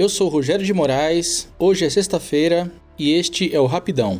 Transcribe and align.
Eu 0.00 0.08
sou 0.08 0.30
Rogério 0.30 0.64
de 0.64 0.72
Moraes, 0.72 1.46
hoje 1.58 1.84
é 1.84 1.90
sexta-feira 1.90 2.72
e 2.98 3.12
este 3.12 3.54
é 3.54 3.60
o 3.60 3.66
Rapidão. 3.66 4.18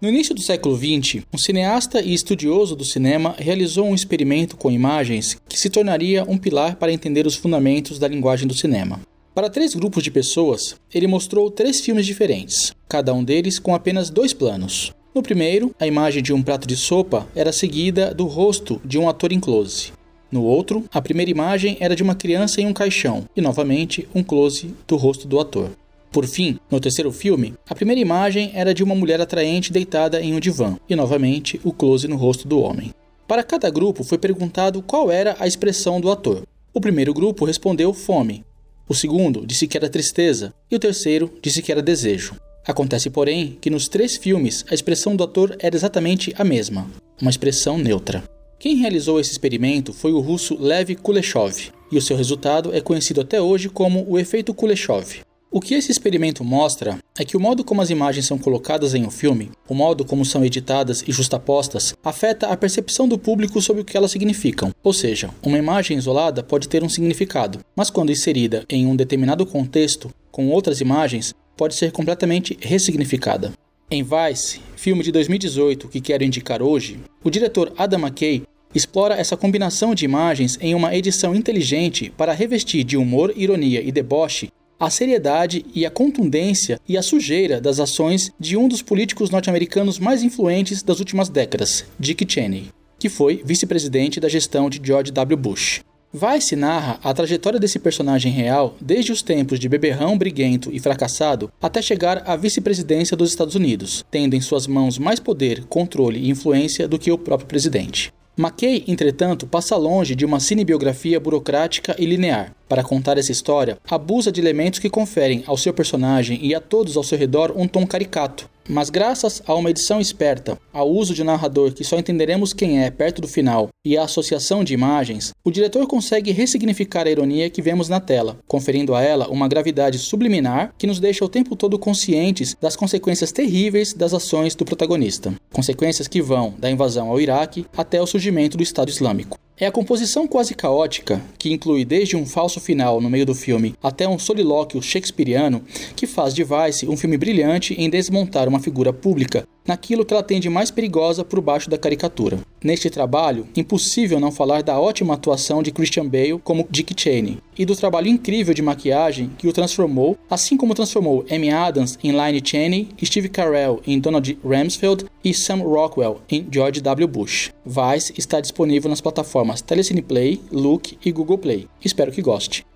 No 0.00 0.08
início 0.08 0.34
do 0.34 0.40
século 0.40 0.74
XX, 0.74 1.22
um 1.30 1.36
cineasta 1.36 2.00
e 2.00 2.14
estudioso 2.14 2.74
do 2.74 2.86
cinema 2.86 3.34
realizou 3.36 3.86
um 3.86 3.94
experimento 3.94 4.56
com 4.56 4.70
imagens 4.70 5.36
que 5.46 5.60
se 5.60 5.68
tornaria 5.68 6.24
um 6.26 6.38
pilar 6.38 6.76
para 6.76 6.90
entender 6.90 7.26
os 7.26 7.34
fundamentos 7.34 7.98
da 7.98 8.08
linguagem 8.08 8.48
do 8.48 8.54
cinema. 8.54 8.98
Para 9.34 9.50
três 9.50 9.74
grupos 9.74 10.02
de 10.02 10.10
pessoas, 10.10 10.76
ele 10.90 11.06
mostrou 11.06 11.50
três 11.50 11.82
filmes 11.82 12.06
diferentes, 12.06 12.74
cada 12.88 13.12
um 13.12 13.22
deles 13.22 13.58
com 13.58 13.74
apenas 13.74 14.08
dois 14.08 14.32
planos. 14.32 14.94
No 15.14 15.22
primeiro, 15.22 15.74
a 15.78 15.86
imagem 15.86 16.22
de 16.22 16.32
um 16.32 16.42
prato 16.42 16.66
de 16.66 16.78
sopa 16.78 17.28
era 17.34 17.52
seguida 17.52 18.14
do 18.14 18.24
rosto 18.24 18.80
de 18.82 18.96
um 18.96 19.06
ator 19.06 19.32
em 19.32 19.40
close. 19.40 19.92
No 20.30 20.44
outro, 20.44 20.84
a 20.92 21.02
primeira 21.02 21.30
imagem 21.30 21.76
era 21.80 21.96
de 21.96 22.02
uma 22.02 22.14
criança 22.14 22.60
em 22.60 22.66
um 22.66 22.72
caixão 22.72 23.28
e, 23.36 23.40
novamente, 23.40 24.08
um 24.14 24.22
close 24.22 24.74
do 24.86 24.96
rosto 24.96 25.26
do 25.26 25.40
ator. 25.40 25.70
Por 26.12 26.26
fim, 26.26 26.58
no 26.70 26.80
terceiro 26.80 27.12
filme, 27.12 27.54
a 27.68 27.74
primeira 27.74 28.00
imagem 28.00 28.50
era 28.54 28.74
de 28.74 28.82
uma 28.82 28.94
mulher 28.94 29.20
atraente 29.20 29.72
deitada 29.72 30.20
em 30.20 30.34
um 30.34 30.40
divã 30.40 30.76
e, 30.88 30.96
novamente, 30.96 31.60
o 31.64 31.72
close 31.72 32.06
no 32.08 32.16
rosto 32.16 32.46
do 32.46 32.60
homem. 32.60 32.92
Para 33.26 33.44
cada 33.44 33.70
grupo 33.70 34.02
foi 34.02 34.18
perguntado 34.18 34.82
qual 34.82 35.10
era 35.10 35.36
a 35.38 35.46
expressão 35.46 36.00
do 36.00 36.10
ator. 36.10 36.42
O 36.72 36.80
primeiro 36.80 37.14
grupo 37.14 37.44
respondeu 37.44 37.92
fome, 37.92 38.44
o 38.90 38.94
segundo 38.94 39.46
disse 39.46 39.68
que 39.68 39.76
era 39.76 39.88
tristeza 39.88 40.52
e 40.68 40.74
o 40.74 40.78
terceiro 40.80 41.32
disse 41.40 41.62
que 41.62 41.70
era 41.70 41.80
desejo. 41.80 42.34
Acontece, 42.66 43.08
porém, 43.08 43.56
que 43.60 43.70
nos 43.70 43.86
três 43.86 44.16
filmes 44.16 44.64
a 44.68 44.74
expressão 44.74 45.14
do 45.14 45.22
ator 45.22 45.56
era 45.60 45.76
exatamente 45.76 46.34
a 46.36 46.42
mesma, 46.42 46.90
uma 47.22 47.30
expressão 47.30 47.78
neutra. 47.78 48.24
Quem 48.60 48.76
realizou 48.76 49.18
esse 49.18 49.32
experimento 49.32 49.90
foi 49.90 50.12
o 50.12 50.20
russo 50.20 50.54
Lev 50.60 50.90
Kuleshov, 50.90 51.72
e 51.90 51.96
o 51.96 52.02
seu 52.02 52.14
resultado 52.14 52.74
é 52.74 52.80
conhecido 52.82 53.22
até 53.22 53.40
hoje 53.40 53.70
como 53.70 54.04
o 54.06 54.18
efeito 54.18 54.52
Kuleshov. 54.52 55.20
O 55.50 55.62
que 55.62 55.72
esse 55.72 55.90
experimento 55.90 56.44
mostra 56.44 56.98
é 57.18 57.24
que 57.24 57.38
o 57.38 57.40
modo 57.40 57.64
como 57.64 57.80
as 57.80 57.88
imagens 57.88 58.26
são 58.26 58.36
colocadas 58.36 58.94
em 58.94 59.06
um 59.06 59.10
filme, 59.10 59.50
o 59.66 59.72
modo 59.72 60.04
como 60.04 60.26
são 60.26 60.44
editadas 60.44 61.02
e 61.08 61.10
justapostas, 61.10 61.94
afeta 62.04 62.48
a 62.48 62.56
percepção 62.56 63.08
do 63.08 63.16
público 63.16 63.62
sobre 63.62 63.80
o 63.80 63.84
que 63.84 63.96
elas 63.96 64.10
significam. 64.10 64.74
Ou 64.82 64.92
seja, 64.92 65.30
uma 65.42 65.56
imagem 65.56 65.96
isolada 65.96 66.42
pode 66.42 66.68
ter 66.68 66.84
um 66.84 66.88
significado, 66.88 67.60
mas 67.74 67.88
quando 67.88 68.12
inserida 68.12 68.66
em 68.68 68.84
um 68.84 68.94
determinado 68.94 69.46
contexto, 69.46 70.12
com 70.30 70.50
outras 70.50 70.82
imagens, 70.82 71.34
pode 71.56 71.74
ser 71.74 71.92
completamente 71.92 72.58
ressignificada. 72.60 73.54
Em 73.92 74.04
Vice, 74.04 74.60
filme 74.76 75.02
de 75.02 75.10
2018 75.10 75.88
que 75.88 76.00
quero 76.00 76.22
indicar 76.22 76.62
hoje, 76.62 77.00
o 77.24 77.28
diretor 77.28 77.72
Adam 77.76 77.98
McKay 77.98 78.44
explora 78.72 79.16
essa 79.16 79.36
combinação 79.36 79.96
de 79.96 80.04
imagens 80.04 80.56
em 80.60 80.76
uma 80.76 80.94
edição 80.94 81.34
inteligente 81.34 82.08
para 82.16 82.32
revestir 82.32 82.84
de 82.84 82.96
humor, 82.96 83.32
ironia 83.34 83.82
e 83.82 83.90
deboche 83.90 84.48
a 84.78 84.88
seriedade 84.88 85.66
e 85.74 85.84
a 85.84 85.90
contundência 85.90 86.78
e 86.88 86.96
a 86.96 87.02
sujeira 87.02 87.60
das 87.60 87.80
ações 87.80 88.30
de 88.38 88.56
um 88.56 88.68
dos 88.68 88.80
políticos 88.80 89.28
norte-americanos 89.28 89.98
mais 89.98 90.22
influentes 90.22 90.84
das 90.84 91.00
últimas 91.00 91.28
décadas, 91.28 91.84
Dick 91.98 92.24
Cheney, 92.32 92.68
que 92.96 93.08
foi 93.08 93.42
vice-presidente 93.44 94.20
da 94.20 94.28
gestão 94.28 94.70
de 94.70 94.80
George 94.80 95.10
W. 95.10 95.36
Bush. 95.36 95.80
Vice 96.12 96.56
narra 96.56 96.98
a 97.04 97.14
trajetória 97.14 97.60
desse 97.60 97.78
personagem 97.78 98.32
real 98.32 98.74
desde 98.80 99.12
os 99.12 99.22
tempos 99.22 99.60
de 99.60 99.68
beberrão 99.68 100.18
briguento 100.18 100.68
e 100.72 100.80
fracassado 100.80 101.52
até 101.62 101.80
chegar 101.80 102.28
à 102.28 102.34
vice-presidência 102.34 103.16
dos 103.16 103.30
Estados 103.30 103.54
Unidos, 103.54 104.04
tendo 104.10 104.34
em 104.34 104.40
suas 104.40 104.66
mãos 104.66 104.98
mais 104.98 105.20
poder, 105.20 105.64
controle 105.66 106.18
e 106.18 106.28
influência 106.28 106.88
do 106.88 106.98
que 106.98 107.12
o 107.12 107.18
próprio 107.18 107.46
presidente. 107.46 108.12
McKay, 108.36 108.82
entretanto, 108.88 109.46
passa 109.46 109.76
longe 109.76 110.16
de 110.16 110.24
uma 110.24 110.40
cinebiografia 110.40 111.20
burocrática 111.20 111.94
e 111.96 112.06
linear. 112.06 112.56
Para 112.68 112.82
contar 112.82 113.16
essa 113.16 113.30
história, 113.30 113.78
abusa 113.88 114.32
de 114.32 114.40
elementos 114.40 114.80
que 114.80 114.90
conferem 114.90 115.44
ao 115.46 115.56
seu 115.56 115.72
personagem 115.72 116.40
e 116.42 116.56
a 116.56 116.60
todos 116.60 116.96
ao 116.96 117.04
seu 117.04 117.18
redor 117.18 117.52
um 117.54 117.68
tom 117.68 117.86
caricato, 117.86 118.50
mas 118.70 118.88
graças 118.88 119.42
a 119.44 119.54
uma 119.54 119.68
edição 119.68 120.00
esperta, 120.00 120.56
ao 120.72 120.88
uso 120.88 121.12
de 121.12 121.22
um 121.22 121.24
narrador 121.24 121.72
que 121.72 121.82
só 121.82 121.98
entenderemos 121.98 122.52
quem 122.52 122.84
é 122.84 122.90
perto 122.90 123.20
do 123.20 123.26
final 123.26 123.68
e 123.84 123.98
à 123.98 124.04
associação 124.04 124.62
de 124.62 124.72
imagens, 124.72 125.32
o 125.44 125.50
diretor 125.50 125.86
consegue 125.88 126.30
ressignificar 126.30 127.06
a 127.06 127.10
ironia 127.10 127.50
que 127.50 127.60
vemos 127.60 127.88
na 127.88 127.98
tela, 127.98 128.38
conferindo 128.46 128.94
a 128.94 129.02
ela 129.02 129.28
uma 129.28 129.48
gravidade 129.48 129.98
subliminar 129.98 130.72
que 130.78 130.86
nos 130.86 131.00
deixa 131.00 131.24
o 131.24 131.28
tempo 131.28 131.56
todo 131.56 131.78
conscientes 131.80 132.56
das 132.60 132.76
consequências 132.76 133.32
terríveis 133.32 133.92
das 133.92 134.14
ações 134.14 134.54
do 134.54 134.64
protagonista. 134.64 135.34
Consequências 135.52 136.06
que 136.06 136.22
vão 136.22 136.54
da 136.56 136.70
invasão 136.70 137.10
ao 137.10 137.20
Iraque 137.20 137.66
até 137.76 138.00
o 138.00 138.06
surgimento 138.06 138.56
do 138.56 138.62
Estado 138.62 138.88
Islâmico. 138.88 139.36
É 139.60 139.66
a 139.66 139.70
composição 139.70 140.26
quase 140.26 140.54
caótica, 140.54 141.20
que 141.36 141.52
inclui 141.52 141.84
desde 141.84 142.16
um 142.16 142.24
falso 142.24 142.58
final 142.58 142.98
no 142.98 143.10
meio 143.10 143.26
do 143.26 143.34
filme 143.34 143.74
até 143.82 144.08
um 144.08 144.18
solilóquio 144.18 144.80
shakespeariano, 144.80 145.62
que 145.94 146.06
faz 146.06 146.34
de 146.34 146.42
Vice 146.42 146.88
um 146.88 146.96
filme 146.96 147.18
brilhante 147.18 147.74
em 147.74 147.90
desmontar 147.90 148.48
uma 148.48 148.58
figura 148.58 148.90
pública 148.90 149.46
naquilo 149.66 150.04
que 150.04 150.12
ela 150.12 150.22
tem 150.22 150.40
de 150.40 150.48
mais 150.48 150.70
perigosa 150.70 151.24
por 151.24 151.40
baixo 151.40 151.70
da 151.70 151.78
caricatura. 151.78 152.38
Neste 152.62 152.90
trabalho, 152.90 153.48
impossível 153.56 154.20
não 154.20 154.30
falar 154.30 154.62
da 154.62 154.78
ótima 154.78 155.14
atuação 155.14 155.62
de 155.62 155.70
Christian 155.70 156.06
Bale 156.06 156.38
como 156.42 156.66
Dick 156.70 156.94
Cheney 157.00 157.38
e 157.58 157.64
do 157.64 157.74
trabalho 157.74 158.08
incrível 158.08 158.52
de 158.52 158.62
maquiagem 158.62 159.30
que 159.38 159.48
o 159.48 159.52
transformou, 159.52 160.18
assim 160.28 160.56
como 160.56 160.74
transformou 160.74 161.24
Amy 161.30 161.50
Adams 161.50 161.98
em 162.02 162.12
Lynne 162.12 162.42
Cheney, 162.44 162.88
Steve 163.02 163.28
Carell 163.28 163.80
em 163.86 163.98
Donald 163.98 164.38
Rumsfeld 164.44 165.06
e 165.24 165.32
Sam 165.32 165.62
Rockwell 165.62 166.20
em 166.30 166.46
George 166.50 166.80
W. 166.80 167.08
Bush. 167.08 167.50
Vice 167.64 168.12
está 168.16 168.40
disponível 168.40 168.90
nas 168.90 169.00
plataformas 169.00 169.62
Telecine 169.62 170.02
Play, 170.02 170.40
Look 170.50 170.98
e 171.04 171.12
Google 171.12 171.38
Play. 171.38 171.68
Espero 171.84 172.10
que 172.12 172.22
goste. 172.22 172.66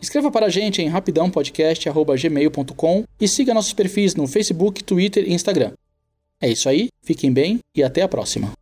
Escreva 0.00 0.30
para 0.32 0.46
a 0.46 0.50
gente 0.50 0.82
em 0.82 0.88
rapidãopodcast.gmail.com 0.88 3.04
e 3.20 3.28
siga 3.28 3.54
nossos 3.54 3.72
perfis 3.72 4.16
no 4.16 4.26
Facebook, 4.26 4.82
Twitter 4.82 5.22
e 5.24 5.32
Instagram. 5.32 5.70
É 6.42 6.50
isso 6.50 6.68
aí, 6.68 6.88
fiquem 7.04 7.32
bem 7.32 7.60
e 7.76 7.84
até 7.84 8.02
a 8.02 8.08
próxima. 8.08 8.52